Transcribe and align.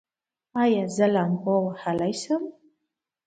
ایا 0.63 0.83
زه 0.95 1.05
لامبو 1.13 1.55
وهلی 1.65 2.13
شم؟ 2.21 2.43